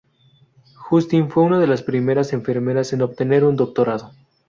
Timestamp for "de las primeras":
1.59-2.33